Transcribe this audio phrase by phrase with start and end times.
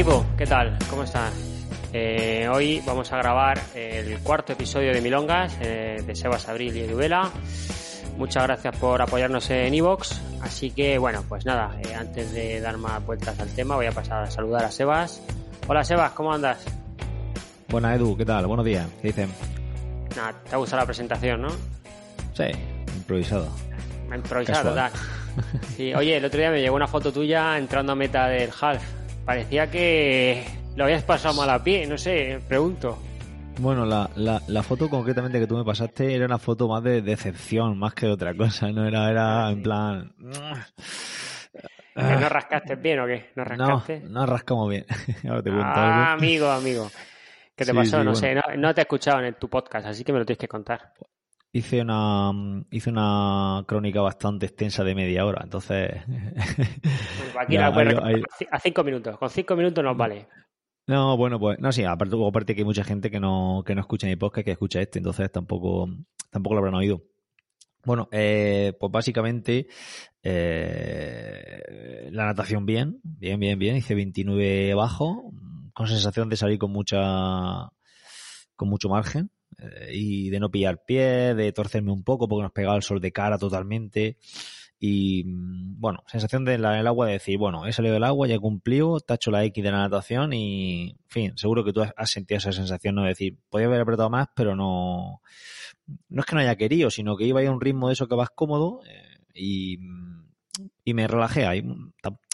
[0.00, 0.78] equipo, ¿qué tal?
[0.88, 1.30] ¿Cómo están?
[1.92, 6.80] Eh, hoy vamos a grabar el cuarto episodio de Milongas eh, de Sebas Abril y
[6.80, 7.30] Eduvela.
[8.16, 10.18] Muchas gracias por apoyarnos en Evox.
[10.40, 13.92] Así que, bueno, pues nada, eh, antes de dar más vueltas al tema, voy a
[13.92, 15.20] pasar a saludar a Sebas.
[15.68, 16.64] Hola Sebas, ¿cómo andas?
[17.68, 18.46] Buenas Edu, ¿qué tal?
[18.46, 19.30] Buenos días, ¿qué dicen?
[20.16, 21.50] Nada, te ha gustado la presentación, ¿no?
[22.32, 22.44] Sí,
[22.96, 23.50] improvisado.
[24.14, 24.92] Improvisado, total.
[25.76, 28.82] Sí, oye, el otro día me llegó una foto tuya entrando a meta del half.
[29.24, 30.44] Parecía que
[30.76, 32.98] lo habías pasado mal a pie, no sé, pregunto.
[33.58, 37.02] Bueno, la, la, la, foto concretamente que tú me pasaste era una foto más de
[37.02, 40.14] decepción, más que otra cosa, no era, era en plan...
[41.94, 43.30] ¿Que ¿No rascaste bien o qué?
[43.36, 44.00] ¿No rascaste?
[44.00, 44.86] No, no rascamos bien.
[45.28, 46.90] Ahora te ah, amigo, amigo.
[47.54, 47.90] ¿Qué te pasó?
[47.90, 48.14] Sí, no bueno.
[48.14, 50.48] sé, no, no, te he escuchado en tu podcast, así que me lo tienes que
[50.48, 50.94] contar.
[51.52, 52.30] Hice una,
[52.70, 55.90] hice una crónica bastante extensa de media hora, entonces...
[56.06, 56.32] Bueno,
[57.40, 58.22] aquí ya, la hay...
[58.52, 60.28] a cinco minutos, con cinco minutos nos vale.
[60.86, 63.80] No, bueno, pues, no, sí, aparte, aparte que hay mucha gente que no, que no
[63.80, 65.88] escucha mi podcast, que escucha este, entonces tampoco,
[66.30, 67.02] tampoco lo habrán oído.
[67.84, 69.66] Bueno, eh, pues básicamente
[70.22, 75.32] eh, la natación bien, bien, bien, bien, hice 29 bajo,
[75.74, 77.70] con sensación de salir con mucha,
[78.54, 79.30] con mucho margen
[79.92, 83.12] y de no pillar pie, de torcerme un poco porque nos pegaba el sol de
[83.12, 84.16] cara totalmente.
[84.82, 88.36] Y bueno, sensación de la, el agua de decir, bueno, he salido del agua, ya
[88.36, 91.92] he cumplido, tacho la X de la natación y, en fin, seguro que tú has,
[91.98, 93.02] has sentido esa sensación, ¿no?
[93.02, 95.20] De decir, podía haber apretado más, pero no,
[96.08, 97.92] no es que no haya querido, sino que iba a ir a un ritmo de
[97.92, 99.78] eso que vas cómodo eh, y,
[100.82, 101.62] y me relajé ahí.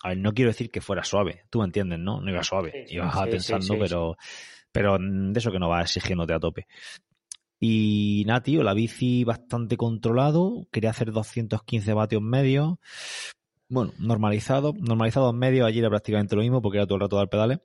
[0.04, 2.20] A ver, no quiero decir que fuera suave, tú me entiendes, ¿no?
[2.20, 4.16] No iba suave, sí, iba sí, pensando, sí, pero,
[4.70, 6.68] pero de eso que no va exigiéndote a tope.
[7.58, 10.68] Y nada, tío, la bici bastante controlado.
[10.70, 12.76] Quería hacer 215 vatios medios.
[13.68, 14.74] Bueno, normalizado.
[14.78, 17.60] Normalizado en medio, allí era prácticamente lo mismo porque era todo el rato dar pedales.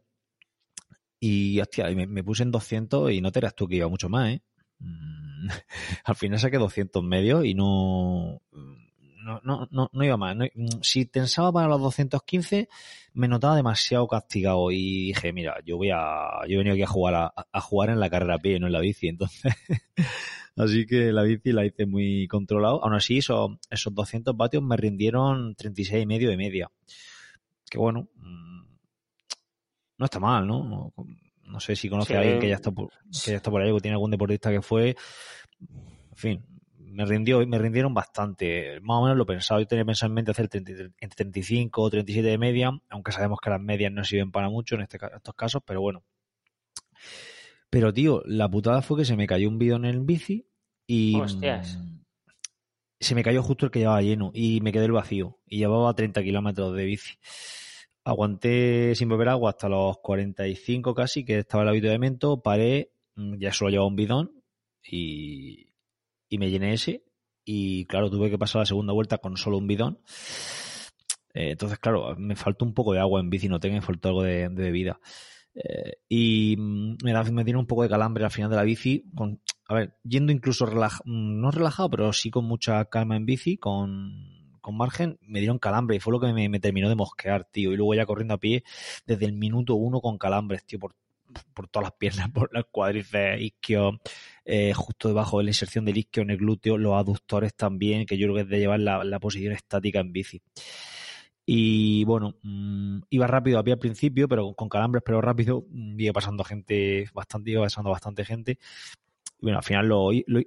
[1.19, 4.29] Y, hostia, me, puse en 200 y no te eras tú que iba mucho más,
[4.29, 4.41] ¿eh?
[6.05, 8.41] Al final saqué 200 medios y no,
[9.23, 10.35] no, no, no, no iba más.
[10.35, 10.45] No,
[10.81, 12.69] si pensaba para los 215,
[13.13, 16.87] me notaba demasiado castigado y dije, mira, yo voy a, yo he venido aquí a
[16.87, 19.53] jugar a, a jugar en la carrera a pie, no en la bici, entonces,
[20.55, 22.83] así que la bici la hice muy controlado.
[22.83, 26.71] Aún así, esos, esos 200 vatios me rindieron 36 y medio de media.
[27.69, 28.09] Que bueno,
[29.97, 30.93] no está mal, ¿no?
[31.43, 32.15] No, sé si conoce sí.
[32.15, 34.49] a alguien que ya está por, que ya está por ahí o tiene algún deportista
[34.49, 34.95] que fue,
[35.59, 36.50] en fin,
[36.91, 38.79] me rindió me rindieron bastante.
[38.81, 39.59] Más o menos lo pensaba.
[39.59, 43.39] Yo tenía pensado en mente hacer 30, entre 35 o 37 de media, aunque sabemos
[43.41, 46.03] que las medias no sirven para mucho en este, estos casos, pero bueno.
[47.69, 50.45] Pero tío, la putada fue que se me cayó un bidón en el bici
[50.85, 51.79] y Hostias.
[52.99, 55.93] se me cayó justo el que llevaba lleno y me quedé el vacío y llevaba
[55.93, 57.13] 30 kilómetros de bici.
[58.03, 63.53] Aguanté sin beber agua hasta los 45 casi, que estaba el avituallamiento, paré, mm, ya
[63.53, 64.43] solo llevaba un bidón
[64.83, 65.70] y,
[66.31, 67.03] y me llené ese
[67.43, 69.99] y claro, tuve que pasar la segunda vuelta con solo un bidón.
[71.33, 74.09] Eh, entonces, claro, me faltó un poco de agua en bici, no tengo, me faltó
[74.09, 74.99] algo de, de bebida.
[75.53, 79.11] Eh, y me, da, me tiene un poco de calambre al final de la bici,
[79.13, 83.57] con, a ver, yendo incluso relajado, no relajado, pero sí con mucha calma en bici,
[83.57, 87.45] con, con margen, me dieron calambre y fue lo que me, me, terminó de mosquear,
[87.51, 87.73] tío.
[87.73, 88.63] Y luego ya corriendo a pie
[89.05, 90.95] desde el minuto uno con calambres, tío, por,
[91.53, 93.95] por todas las piernas, por las cuádriceps, isquios,
[94.45, 98.17] eh, justo debajo de la inserción del isquio en el glúteo, los aductores también, que
[98.17, 100.41] yo creo que es de llevar la, posición estática en bici.
[101.45, 105.99] Y bueno, mmm, iba rápido a pie al principio, pero con calambres, pero rápido, mm,
[105.99, 108.59] iba pasando gente bastante, iba pasando bastante gente.
[109.39, 110.41] Y bueno, al final lo, lo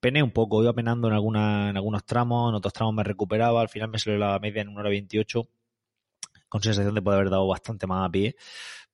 [0.00, 3.60] pené un poco, iba penando en, alguna, en algunos tramos, en otros tramos me recuperaba,
[3.60, 5.48] al final me salió la media en 1 hora 28,
[6.48, 8.36] con sensación de poder haber dado bastante más a pie,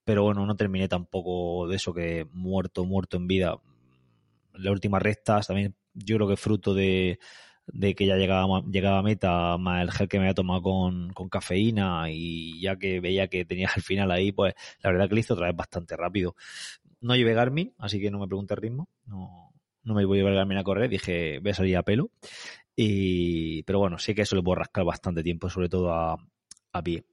[0.09, 3.61] pero bueno, no terminé tampoco de eso que muerto, muerto en vida.
[4.55, 7.19] La última recta también yo creo que fruto de,
[7.66, 11.13] de que ya llegaba, llegaba a meta, más el gel que me había tomado con,
[11.13, 15.15] con cafeína y ya que veía que tenía el final ahí, pues la verdad que
[15.15, 16.34] lo hice otra vez bastante rápido.
[17.03, 19.53] No llevé Garmin, así que no me pregunté el ritmo, no,
[19.83, 22.13] no me voy a llevar Garmin a correr, dije voy a salir a pelo.
[22.75, 26.16] Y, pero bueno, sí que eso le puedo rascar bastante tiempo, sobre todo a,
[26.72, 27.04] a pie.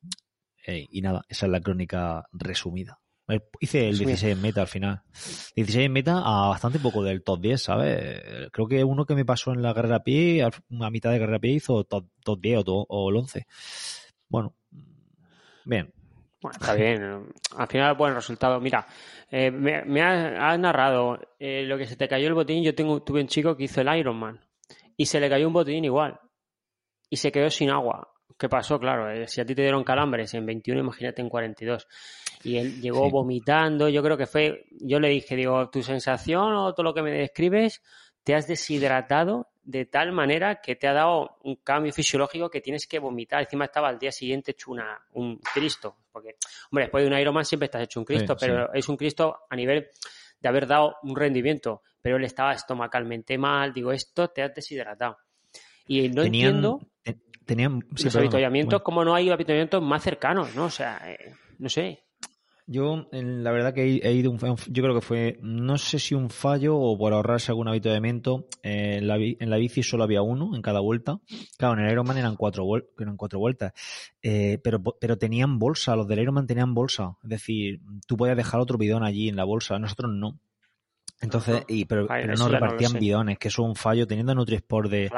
[0.65, 3.00] Eh, y nada, esa es la crónica resumida.
[3.59, 5.01] Hice el 16 en meta al final.
[5.56, 8.50] 16 en meta a bastante poco del top 10, ¿sabes?
[8.51, 11.38] Creo que uno que me pasó en la carrera a pie, a mitad de carrera
[11.38, 13.47] a pie, hizo top, top 10 o, o el 11.
[14.29, 14.56] Bueno,
[15.65, 15.91] bien.
[16.39, 17.33] Bueno, está bien.
[17.57, 18.59] Al final, buen resultado.
[18.59, 18.85] Mira,
[19.31, 22.63] eh, me, me has, has, narrado eh, lo que se te cayó el botín.
[22.63, 24.39] Yo tengo, tuve un chico que hizo el Ironman
[24.95, 26.19] y se le cayó un botín igual
[27.09, 28.14] y se quedó sin agua.
[28.37, 28.79] ¿Qué pasó?
[28.79, 31.87] Claro, eh, si a ti te dieron calambres en 21, imagínate en 42.
[32.43, 36.73] Y él llegó vomitando, yo creo que fue, yo le dije, digo, tu sensación o
[36.73, 37.81] todo lo que me describes,
[38.23, 42.87] te has deshidratado de tal manera que te ha dado un cambio fisiológico que tienes
[42.87, 43.41] que vomitar.
[43.41, 45.95] Encima estaba al día siguiente hecho una, un Cristo.
[46.11, 46.35] Porque,
[46.71, 49.55] hombre, después de un Ironman siempre estás hecho un Cristo, pero es un Cristo a
[49.55, 49.89] nivel
[50.39, 51.81] de haber dado un rendimiento.
[52.01, 53.73] Pero él estaba estomacalmente mal.
[53.73, 55.17] Digo, esto te has deshidratado.
[55.88, 56.79] Y no entiendo
[57.45, 60.65] tenían los avituallamientos, como no hay avituallamientos más cercanos, ¿no?
[60.65, 62.06] O sea, eh, no sé.
[62.68, 66.31] Yo, la verdad que he, ido, un, yo creo que fue, no sé si un
[66.31, 70.56] fallo o por ahorrarse algún avituallamiento, eh, en, la, en, la, bici solo había uno
[70.56, 71.19] en cada vuelta.
[71.59, 72.65] Claro, en el Ironman eran cuatro,
[72.97, 73.74] eran cuatro vueltas,
[74.24, 77.18] eh, pero, pero tenían bolsa, los del Ironman tenían bolsa.
[77.21, 80.39] Es decir, tú podías dejar otro bidón allí en la bolsa, nosotros no.
[81.21, 82.07] Entonces, y, pero,
[82.38, 84.06] no repartían bidones, que eso es un fallo.
[84.06, 85.09] Teniendo Nutrisport de,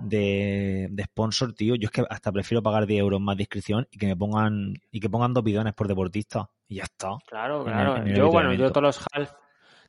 [0.00, 3.88] de, de, sponsor, tío, yo es que hasta prefiero pagar 10 euros más de inscripción
[3.90, 6.48] y que me pongan y que pongan dos bidones por deportista.
[6.68, 7.16] Y ya está.
[7.26, 8.06] Claro, claro.
[8.06, 9.32] yo, bueno, yo todos los half,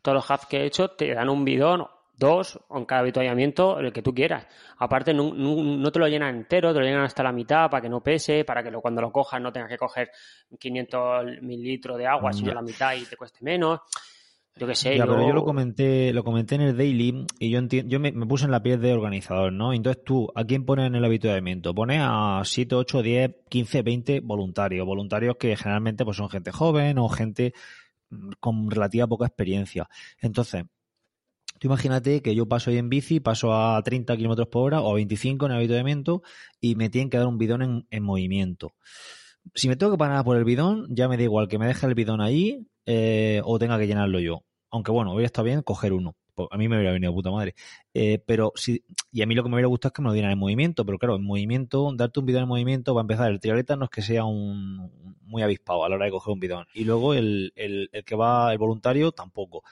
[0.02, 1.86] todos los half que he hecho te dan un bidón,
[2.16, 4.48] dos en cada habituallamiento, el que tú quieras.
[4.78, 7.90] Aparte, no, no, te lo llenan entero, te lo llenan hasta la mitad para que
[7.90, 10.12] no pese, para que lo, cuando lo cojas no tengas que coger
[10.58, 13.81] 500 mililitros de agua, sino la mitad y te cueste menos.
[14.59, 14.98] Yo qué sé.
[14.98, 18.12] Ya, pero yo lo comenté, lo comenté en el daily y yo entiendo, yo me,
[18.12, 19.74] puse en la piel de organizador, ¿no?
[19.74, 21.75] Entonces tú, ¿a quién pones en el habituamiento?
[21.75, 24.86] Pones a 7, 8, 10, 15, 20 voluntarios.
[24.86, 27.54] Voluntarios que generalmente pues son gente joven o gente
[28.09, 29.88] mm, con relativa poca experiencia.
[30.19, 30.63] Entonces,
[31.59, 34.92] tú imagínate que yo paso ahí en bici, paso a 30 kilómetros por hora o
[34.92, 36.24] a 25 en el habituamiento
[36.59, 38.74] y me tienen que dar un bidón en, en movimiento
[39.56, 41.88] si me tengo que parar por el bidón, ya me da igual que me deje
[41.88, 44.44] el bidón ahí eh, o tenga que llenarlo yo.
[44.72, 46.16] Aunque bueno, hoy está bien coger uno.
[46.34, 47.54] Pues a mí me hubiera venido puta madre.
[47.94, 50.13] Eh, pero si, y a mí lo que me hubiera gustado es que me lo
[50.13, 53.31] dieran en movimiento, pero claro, en movimiento, darte un bidón en movimiento, va a empezar
[53.31, 56.39] el trioleta no es que sea un muy avispado a la hora de coger un
[56.39, 56.66] bidón.
[56.74, 59.63] Y luego el, el, el que va, el voluntario, tampoco.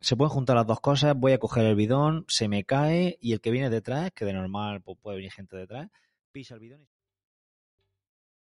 [0.00, 3.32] Se pueden juntar las dos cosas, voy a coger el bidón, se me cae, y
[3.32, 5.88] el que viene detrás, que de normal pues, puede venir gente detrás,
[6.32, 6.97] pisa el bidón y...